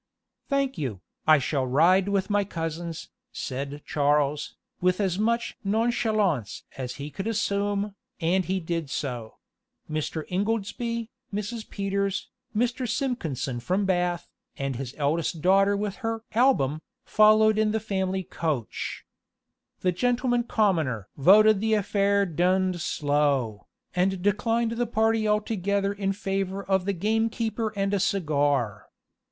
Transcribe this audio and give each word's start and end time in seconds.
"Thank 0.49 0.79
you, 0.79 1.01
I 1.27 1.37
shall 1.37 1.67
ride 1.67 2.09
with 2.09 2.31
my 2.31 2.43
cousins," 2.43 3.09
said 3.31 3.83
Charles, 3.85 4.55
with 4.81 4.99
as 4.99 5.19
much 5.19 5.55
nonchalance 5.63 6.63
as 6.75 6.95
he 6.95 7.11
could 7.11 7.27
assume 7.27 7.93
and 8.19 8.43
he 8.45 8.59
did 8.59 8.89
so; 8.89 9.35
Mr. 9.87 10.23
Ingoldsby, 10.29 11.11
Mrs. 11.31 11.69
Peters, 11.69 12.29
Mr. 12.55 12.89
Simpkinson 12.89 13.59
from 13.59 13.85
Bath, 13.85 14.27
and 14.57 14.75
his 14.75 14.95
eldest 14.97 15.39
daughter 15.43 15.77
with 15.77 15.97
her 15.97 16.23
album, 16.33 16.81
following 17.05 17.59
in 17.59 17.69
the 17.71 17.79
family 17.79 18.23
coach. 18.23 19.05
The 19.81 19.91
gentleman 19.91 20.45
commoner 20.45 21.09
"voted 21.15 21.59
the 21.61 21.75
affair 21.75 22.25
d 22.25 22.43
d 22.71 22.79
slow," 22.79 23.67
and 23.95 24.23
declined 24.23 24.71
the 24.71 24.87
party 24.87 25.27
altogether 25.27 25.93
in 25.93 26.11
favor 26.11 26.63
of 26.63 26.85
the 26.85 26.93
gamekeeper 26.93 27.71
and 27.75 27.93
a 27.93 27.99
cigar. 27.99 28.87